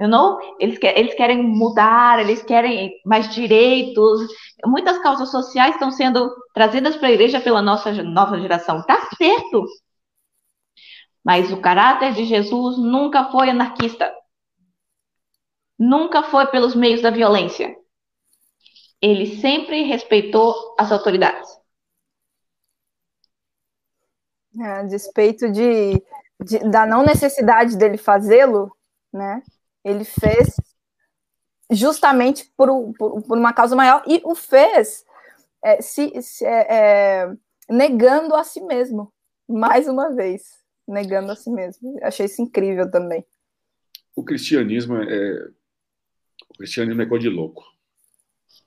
[0.01, 0.39] you know?
[0.59, 4.29] eles, quer, eles querem mudar, eles querem mais direitos.
[4.65, 8.83] Muitas causas sociais estão sendo trazidas para a igreja pela nossa nova geração.
[8.87, 9.67] Tá certo.
[11.25, 14.11] Mas o caráter de Jesus nunca foi anarquista.
[15.79, 17.70] Nunca foi pelos meios da violência
[19.01, 21.59] ele sempre respeitou as autoridades.
[24.59, 26.03] É, a despeito de,
[26.43, 28.77] de, da não necessidade dele fazê-lo,
[29.13, 29.43] né?
[29.85, 30.57] Ele fez
[31.71, 35.05] justamente por, por, por, uma causa maior e o fez
[35.63, 37.37] é, se, se é, é,
[37.69, 39.13] negando a si mesmo,
[39.49, 41.97] mais uma vez, negando a si mesmo.
[42.03, 43.25] Achei isso incrível também.
[44.17, 45.49] O cristianismo é
[46.49, 47.63] o cristianismo é coisa de louco.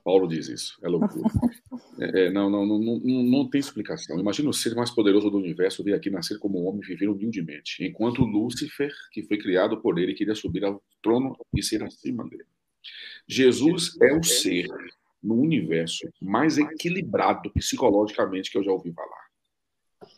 [0.04, 1.24] Paulo diz isso, é loucura.
[2.00, 4.20] É, é, não, não, não, não, não tem explicação.
[4.20, 7.08] Imagina o ser mais poderoso do universo vir aqui nascer como um homem e viver
[7.08, 12.28] humildemente, enquanto Lúcifer, que foi criado por ele, queria subir ao trono e ser acima
[12.28, 12.46] dele.
[13.28, 14.68] Jesus é o ser
[15.22, 19.28] no universo mais equilibrado psicologicamente que eu já ouvi falar.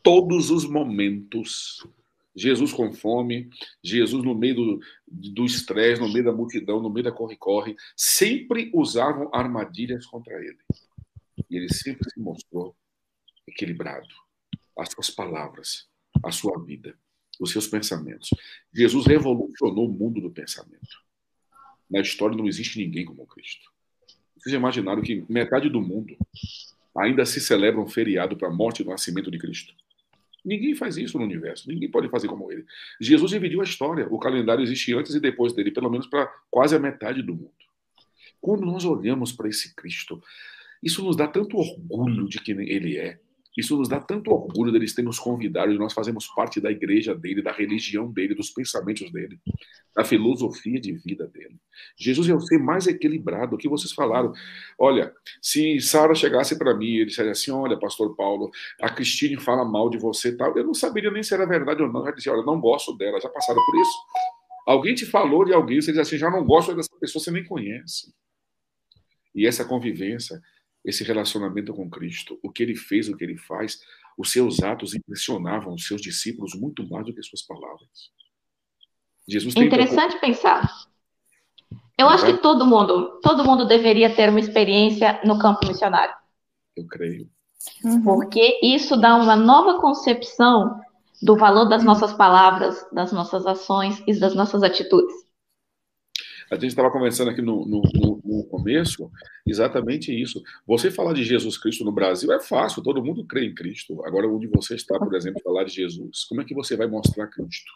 [0.02, 1.86] Todos os momentos
[2.36, 3.50] Jesus com fome,
[3.82, 9.30] Jesus no meio do estresse, no meio da multidão, no meio da corre-corre, sempre usavam
[9.34, 10.58] armadilhas contra ele.
[11.50, 12.76] E ele sempre se mostrou
[13.48, 14.08] equilibrado.
[14.78, 15.88] As suas palavras,
[16.24, 16.98] a sua vida,
[17.40, 18.30] os seus pensamentos.
[18.74, 21.04] Jesus revolucionou o mundo do pensamento.
[21.90, 23.72] Na história não existe ninguém como Cristo.
[24.36, 26.18] Vocês imaginaram que metade do mundo
[26.98, 29.74] ainda se celebra um feriado para a morte e o nascimento de Cristo?
[30.46, 31.68] Ninguém faz isso no universo.
[31.68, 32.64] Ninguém pode fazer como ele.
[33.02, 34.08] Jesus dividiu a história.
[34.10, 37.52] O calendário existe antes e depois dele, pelo menos para quase a metade do mundo.
[38.40, 40.22] Quando nós olhamos para esse Cristo,
[40.84, 43.20] isso nos dá tanto orgulho de quem ele é.
[43.58, 47.16] Isso nos dá tanto orgulho deles terem nos convidado, de nós fazermos parte da igreja
[47.16, 49.40] dele, da religião dele, dos pensamentos dele,
[49.96, 51.58] da filosofia de vida dele.
[51.98, 54.34] Jesus é o ser mais equilibrado, o que vocês falaram.
[54.78, 59.64] Olha, se Sara chegasse para mim e dissesse assim: Olha, Pastor Paulo, a Cristine fala
[59.64, 62.06] mal de você e tal, eu não saberia nem se era verdade ou não.
[62.06, 63.98] Eu dizia: Olha, não gosto dela, já passaram por isso.
[64.68, 67.46] Alguém te falou de alguém, você diz assim: Já não gosto dessa pessoa, você nem
[67.46, 68.14] conhece.
[69.34, 70.42] E essa convivência
[70.86, 73.80] esse relacionamento com Cristo, o que ele fez, o que ele faz,
[74.18, 78.12] os seus atos impressionavam os seus discípulos muito mais do que suas palavras.
[79.28, 80.70] Jesus Interessante pensar.
[81.98, 86.14] Eu acho que todo mundo, todo mundo deveria ter uma experiência no campo missionário.
[86.76, 87.30] Eu creio.
[87.84, 88.04] Uhum.
[88.04, 90.80] Porque isso dá uma nova concepção
[91.22, 95.25] do valor das nossas palavras, das nossas ações e das nossas atitudes.
[96.52, 99.12] A gente estava conversando aqui no, no, no, no, começo
[99.46, 100.42] exatamente isso.
[100.68, 104.04] Você falar de Jesus Cristo no Brasil é fácil, todo mundo crê em Cristo.
[104.06, 107.28] Agora, onde você está, por exemplo, falar de Jesus, como é que você vai mostrar
[107.28, 107.72] Cristo?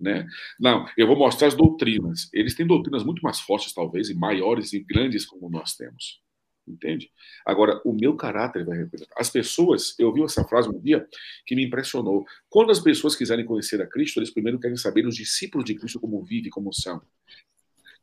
[0.00, 0.26] Né?
[0.58, 2.28] Não, eu vou mostrar as doutrinas.
[2.32, 6.24] Eles têm doutrinas muito mais fortes, talvez, e maiores e grandes como nós temos.
[6.66, 7.10] Entende?
[7.44, 9.14] Agora, o meu caráter vai representar.
[9.18, 11.06] As pessoas, eu ouvi essa frase um dia
[11.46, 12.24] que me impressionou.
[12.48, 16.00] Quando as pessoas quiserem conhecer a Cristo, eles primeiro querem saber os discípulos de Cristo
[16.00, 17.02] como vivem, como são.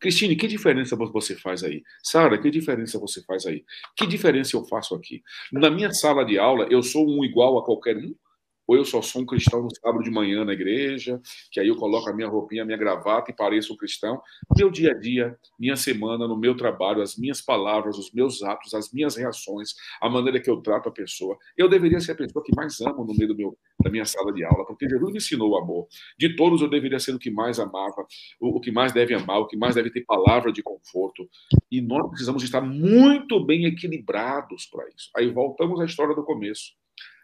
[0.02, 1.84] Cristine, que diferença você faz aí?
[2.04, 3.64] Sara, que diferença você faz aí?
[3.96, 5.22] Que diferença eu faço aqui?
[5.54, 8.16] Na minha sala de aula, eu sou um igual a qualquer um?
[8.72, 11.20] Ou eu só sou um cristão no sábado de manhã na igreja,
[11.52, 14.22] que aí eu coloco a minha roupinha, a minha gravata e pareço um cristão.
[14.58, 18.74] Meu dia a dia, minha semana, no meu trabalho, as minhas palavras, os meus atos,
[18.74, 21.38] as minhas reações, a maneira que eu trato a pessoa.
[21.58, 24.32] Eu deveria ser a pessoa que mais amo no meio do meu, da minha sala
[24.32, 25.88] de aula, porque Jesus me ensinou o amor.
[26.18, 28.06] De todos, eu deveria ser o que mais amava,
[28.40, 31.28] o, o que mais deve amar, o que mais deve ter palavra de conforto.
[31.70, 35.10] E nós precisamos estar muito bem equilibrados para isso.
[35.18, 36.80] Aí voltamos à história do começo.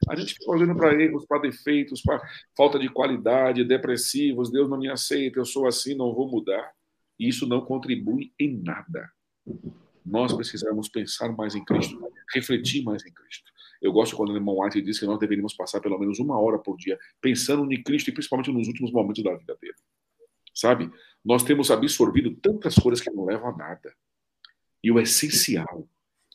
[0.10, 2.22] A gente fica olhando para erros, para defeitos, para
[2.56, 6.72] falta de qualidade, depressivos, Deus não me aceita, eu sou assim, não vou mudar.
[7.20, 9.12] E isso não contribui em nada.
[10.06, 12.00] Nós precisamos pensar mais em Cristo,
[12.34, 13.52] refletir mais em Cristo.
[13.82, 16.58] Eu gosto quando o irmão White diz que nós deveríamos passar pelo menos uma hora
[16.58, 19.76] por dia pensando em Cristo e principalmente nos últimos momentos da vida dele.
[20.54, 20.92] Sabe?
[21.24, 23.94] Nós temos absorvido tantas coisas que não levam a nada.
[24.84, 25.88] E o essencial,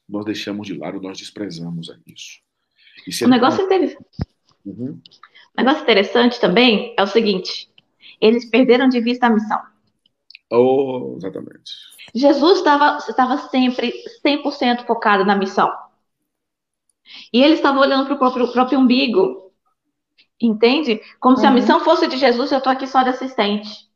[0.09, 2.40] nós deixamos de lado, nós desprezamos a isso.
[3.21, 4.19] É um negócio interessante.
[4.65, 5.01] Uhum.
[5.59, 7.71] Um negócio interessante também é o seguinte:
[8.21, 9.61] eles perderam de vista a missão.
[10.51, 11.73] Oh, exatamente.
[12.15, 13.93] Jesus estava, estava sempre
[14.25, 15.73] 100% focado na missão.
[17.33, 19.51] E ele estava olhando para o próprio, próprio umbigo.
[20.41, 21.01] Entende?
[21.21, 21.41] Como uhum.
[21.41, 21.55] se a uhum.
[21.55, 23.88] missão fosse de Jesus eu estou aqui só de assistente.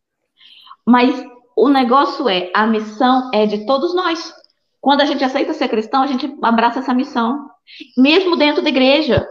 [0.84, 1.24] Mas
[1.56, 4.32] o negócio é, a missão é de todos nós.
[4.80, 7.50] Quando a gente aceita ser cristão, a gente abraça essa missão.
[7.96, 9.26] Mesmo dentro da igreja.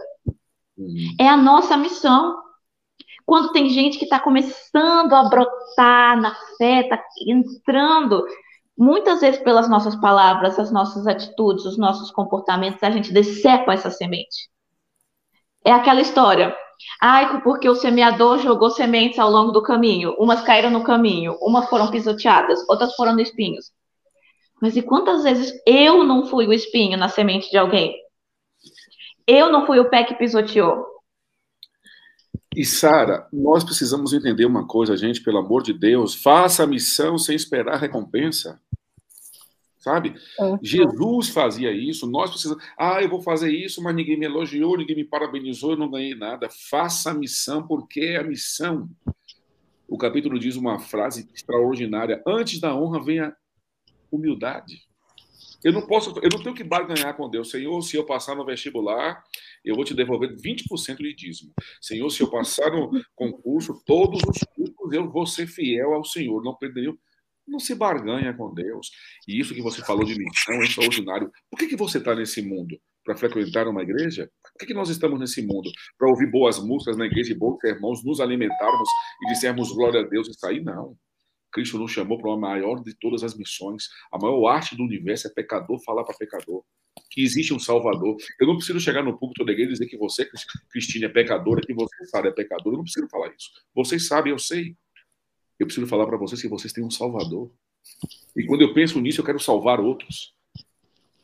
[0.76, 1.14] Uhum.
[1.20, 2.36] É a nossa missão.
[3.24, 8.24] Quando tem gente que está começando a brotar na fé, está entrando,
[8.78, 13.90] muitas vezes pelas nossas palavras, as nossas atitudes, os nossos comportamentos, a gente decepa essa
[13.90, 14.48] semente.
[15.64, 16.56] É aquela história.
[17.00, 20.14] Ai, porque o semeador jogou sementes ao longo do caminho.
[20.18, 23.72] Umas caíram no caminho, umas foram pisoteadas, outras foram no espinhos.
[24.60, 27.94] Mas e quantas vezes eu não fui o espinho na semente de alguém?
[29.26, 30.86] Eu não fui o pé que pisoteou.
[32.54, 37.18] E Sara, nós precisamos entender uma coisa, gente, pelo amor de Deus, faça a missão
[37.18, 38.58] sem esperar recompensa.
[39.78, 40.14] Sabe?
[40.40, 40.58] Uhum.
[40.62, 42.64] Jesus fazia isso, nós precisamos.
[42.78, 46.14] Ah, eu vou fazer isso, mas ninguém me elogiou, ninguém me parabenizou, eu não ganhei
[46.14, 46.48] nada.
[46.70, 48.88] Faça a missão, porque é a missão.
[49.86, 53.36] O capítulo diz uma frase extraordinária: antes da honra vem a
[54.10, 54.85] humildade.
[55.64, 57.50] Eu não posso, eu não tenho que barganhar com Deus.
[57.50, 59.22] Senhor, se eu passar no vestibular,
[59.64, 61.52] eu vou te devolver 20% de dízimo.
[61.80, 66.42] Senhor, se eu passar no concurso, todos os cursos eu vou ser fiel ao Senhor.
[66.42, 66.92] Não perderei.
[67.46, 68.90] Não se barganha com Deus.
[69.28, 71.30] E isso que você falou de missão é extraordinário.
[71.48, 72.76] Por que, que você está nesse mundo?
[73.04, 74.28] Para frequentar uma igreja?
[74.42, 75.70] Por que, que nós estamos nesse mundo?
[75.96, 78.88] Para ouvir boas músicas na igreja e bons irmãos, nos alimentarmos
[79.22, 80.60] e dissermos glória a Deus e sair?
[80.60, 80.96] Não.
[81.56, 83.88] Cristo nos chamou para a maior de todas as missões.
[84.12, 86.62] A maior arte do universo é pecador falar para pecador.
[87.10, 88.18] Que existe um Salvador.
[88.38, 90.28] Eu não preciso chegar no púlpito da igreja e dizer que você,
[90.68, 92.74] Cristina, é pecadora, que você sabe é pecador.
[92.74, 93.50] Eu não preciso falar isso.
[93.74, 94.76] Vocês sabem, eu sei.
[95.58, 97.50] Eu preciso falar para vocês que vocês têm um Salvador.
[98.36, 100.34] E quando eu penso nisso, eu quero salvar outros.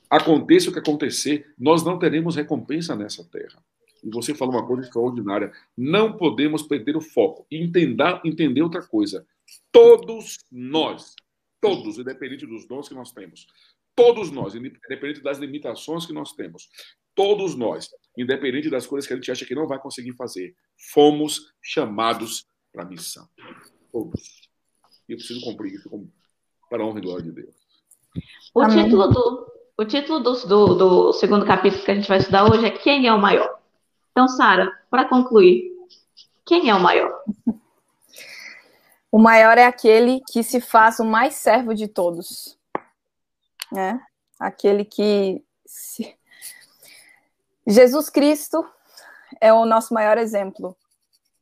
[0.08, 3.62] Aconteça o que acontecer, nós não teremos recompensa nessa terra.
[4.02, 5.52] E você falou uma coisa extraordinária.
[5.76, 9.26] Não podemos perder o foco e entender, entender outra coisa.
[9.70, 11.14] Todos nós,
[11.60, 13.46] todos, independente dos dons que nós temos,
[13.94, 16.68] todos nós, independente das limitações que nós temos,
[17.14, 20.54] todos nós, independente das coisas que a gente acha que não vai conseguir fazer,
[20.92, 23.28] fomos chamados para a missão.
[23.90, 24.48] Todos.
[25.08, 25.90] E eu preciso cumprir isso
[26.70, 27.54] para a honra e glória de Deus.
[28.54, 32.44] O título, do, o título do, do, do segundo capítulo que a gente vai estudar
[32.44, 33.60] hoje é Quem é o Maior?
[34.12, 35.72] Então, Sara, para concluir,
[36.46, 37.22] quem é o maior?
[39.12, 42.58] O maior é aquele que se faz o mais servo de todos.
[43.70, 44.00] Né?
[44.40, 45.44] Aquele que.
[45.66, 46.16] Se...
[47.66, 48.66] Jesus Cristo
[49.38, 50.74] é o nosso maior exemplo,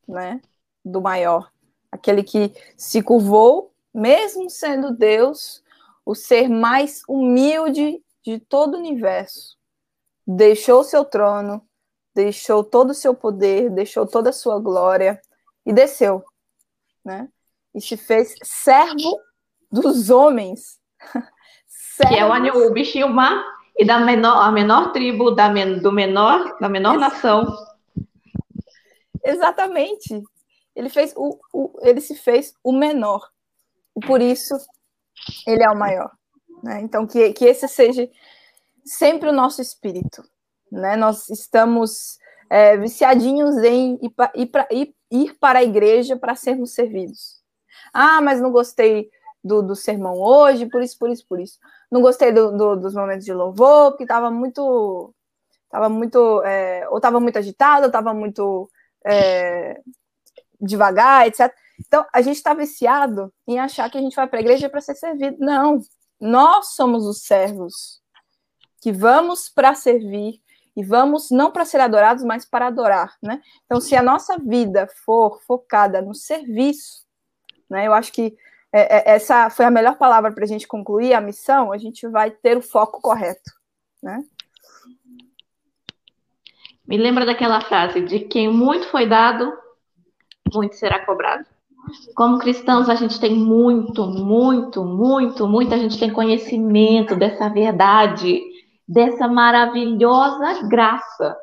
[0.06, 0.42] né?
[0.84, 1.52] Do maior.
[1.92, 5.62] Aquele que se curvou, mesmo sendo Deus,
[6.04, 9.56] o ser mais humilde de todo o universo.
[10.26, 11.64] Deixou seu trono,
[12.12, 15.22] deixou todo o seu poder, deixou toda a sua glória
[15.64, 16.24] e desceu,
[17.04, 17.28] né?
[17.74, 19.20] E se fez servo
[19.70, 20.78] dos homens.
[22.08, 23.44] que é o, o bichinho má
[23.78, 27.46] e da menor, a menor tribo da men, do menor, da menor nação.
[29.24, 30.22] Exatamente.
[30.74, 33.28] Ele fez o, o, ele se fez o menor.
[33.96, 34.54] E por isso
[35.46, 36.10] ele é o maior.
[36.62, 36.80] Né?
[36.80, 38.08] Então que, que esse seja
[38.84, 40.22] sempre o nosso espírito
[40.70, 40.96] né?
[40.96, 46.72] Nós estamos é, viciadinhos em ir, ir, pra, ir, ir para a igreja para sermos
[46.72, 47.39] servidos.
[47.92, 49.10] Ah, mas não gostei
[49.42, 51.58] do, do, sermão hoje, por isso, por isso, por isso.
[51.90, 55.14] Não gostei do, do, dos momentos de louvor, porque estava muito.
[55.70, 56.42] Tava muito.
[56.42, 58.70] É, ou estava muito agitado, ou estava muito
[59.04, 59.80] é,
[60.60, 61.52] devagar, etc.
[61.78, 64.80] Então, a gente está viciado em achar que a gente vai para a igreja para
[64.80, 65.36] ser servido.
[65.38, 65.80] Não.
[66.20, 68.00] Nós somos os servos
[68.82, 70.40] que vamos para servir,
[70.76, 73.42] e vamos não para ser adorados, mas para adorar, né?
[73.64, 77.04] Então, se a nossa vida for focada no serviço,
[77.70, 77.86] né?
[77.86, 78.36] Eu acho que
[78.72, 81.72] é, é, essa foi a melhor palavra para a gente concluir a missão.
[81.72, 83.50] A gente vai ter o foco correto,
[84.02, 84.22] né?
[86.86, 89.52] Me lembra daquela frase de quem muito foi dado,
[90.52, 91.44] muito será cobrado.
[92.14, 98.40] Como cristãos, a gente tem muito, muito, muito, muito, a gente tem conhecimento dessa verdade,
[98.86, 101.36] dessa maravilhosa graça.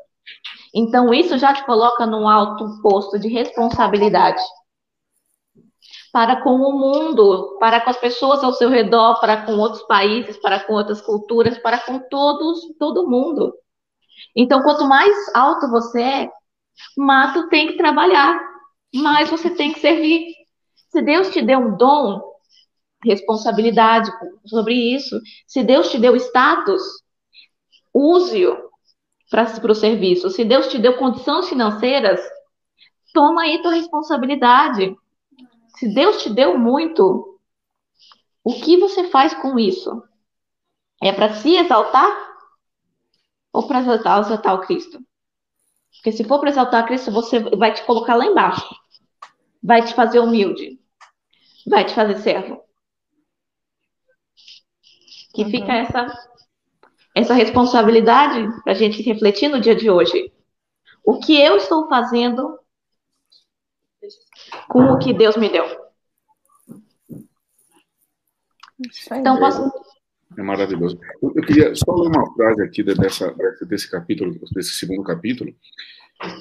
[0.73, 4.41] Então, isso já te coloca num alto posto de responsabilidade
[6.11, 10.37] para com o mundo, para com as pessoas ao seu redor, para com outros países,
[10.37, 13.53] para com outras culturas, para com todos, todo mundo.
[14.35, 16.31] Então, quanto mais alto você é,
[16.97, 18.39] mais tu tem que trabalhar,
[18.93, 20.33] mais você tem que servir.
[20.89, 22.21] Se Deus te deu um dom,
[23.03, 24.11] responsabilidade
[24.45, 26.81] sobre isso, se Deus te deu status,
[27.93, 28.67] use-o
[29.29, 30.29] para o serviço.
[30.29, 32.19] Se Deus te deu condições financeiras,
[33.13, 34.95] toma aí tua responsabilidade.
[35.77, 37.39] Se Deus te deu muito,
[38.43, 40.03] o que você faz com isso?
[41.01, 42.09] É para se exaltar
[43.53, 44.99] ou para exaltar, exaltar o Cristo?
[45.93, 48.75] Porque se for para exaltar Cristo, você vai te colocar lá embaixo.
[49.61, 50.79] Vai te fazer humilde.
[51.67, 52.63] Vai te fazer servo.
[55.33, 55.51] Que uhum.
[55.51, 56.07] fica essa,
[57.13, 60.31] essa responsabilidade para a gente refletir no dia de hoje.
[61.03, 62.59] O que eu estou fazendo
[64.67, 65.65] com o que Deus me deu?
[69.11, 69.71] Então, posso,
[70.37, 70.99] é maravilhoso.
[71.21, 73.33] Eu, queria só ler uma frase aqui dessa,
[73.67, 75.55] desse capítulo, desse segundo capítulo.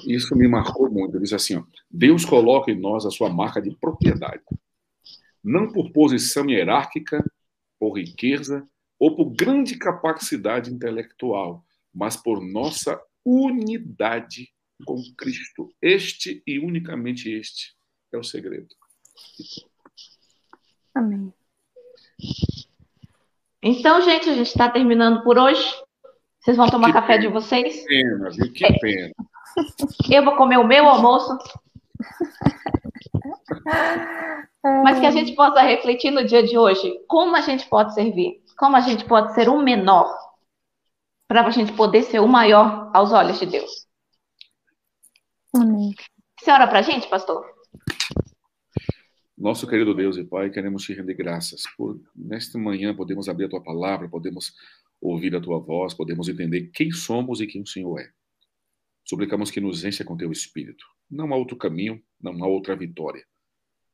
[0.07, 1.15] Isso me marcou muito.
[1.15, 4.43] Ele diz assim: ó, Deus coloca em nós a sua marca de propriedade,
[5.43, 7.23] não por posição hierárquica,
[7.79, 8.65] por riqueza
[8.99, 14.49] ou por grande capacidade intelectual, mas por nossa unidade
[14.85, 15.71] com Cristo.
[15.81, 17.76] Este e unicamente este
[18.11, 18.73] é o segredo.
[20.95, 21.33] Amém.
[23.61, 25.69] Então, gente, a gente está terminando por hoje.
[26.39, 27.81] Vocês vão tomar que café pena, de vocês?
[27.81, 28.53] Que pena, viu?
[28.53, 28.79] Que é.
[28.79, 29.11] pena.
[30.09, 31.37] Eu vou comer o meu almoço.
[34.83, 38.43] Mas que a gente possa refletir no dia de hoje como a gente pode servir,
[38.57, 40.15] como a gente pode ser o menor,
[41.27, 43.87] para a gente poder ser o maior aos olhos de Deus.
[45.55, 45.93] Amém.
[46.39, 47.45] Você ora para a gente, pastor?
[49.37, 53.49] Nosso querido Deus e Pai, queremos te render graças por nesta manhã podemos abrir a
[53.49, 54.51] tua palavra, podemos
[54.99, 58.11] ouvir a tua voz, podemos entender quem somos e quem o Senhor é.
[59.05, 60.83] Suplicamos que nos encha com teu espírito.
[61.09, 63.23] Não há outro caminho, não há outra vitória.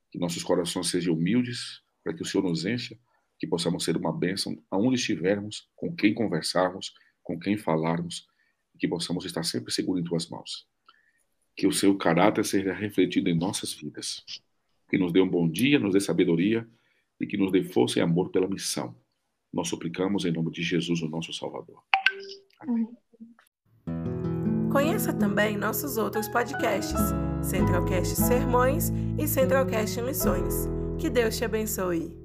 [0.10, 2.98] Que nossos corações sejam humildes, para que o Senhor nos encha,
[3.38, 8.26] que possamos ser uma bênção aonde estivermos, com quem conversarmos, com quem falarmos,
[8.74, 10.68] e que possamos estar sempre seguros em tuas mãos.
[11.56, 14.24] Que o seu caráter seja refletido em nossas vidas
[14.94, 16.68] que nos dê um bom dia, nos dê sabedoria
[17.20, 18.96] e que nos dê força e amor pela missão.
[19.52, 21.82] Nós suplicamos em nome de Jesus, o nosso Salvador.
[22.60, 22.88] Amém.
[24.72, 27.00] Conheça também nossos outros podcasts,
[27.42, 30.70] Centralcast Sermões e Centralcast Missões.
[31.00, 32.23] Que Deus te abençoe.